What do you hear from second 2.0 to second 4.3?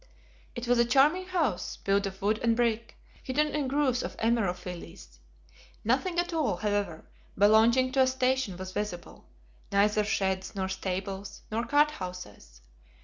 of wood and brick, hidden in groves of